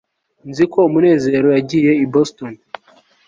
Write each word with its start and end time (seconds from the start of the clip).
nzi 0.49 0.63
ko 0.73 0.79
munezero 0.93 1.47
yagiye 1.55 1.91
i 2.03 2.05
boston 2.13 2.53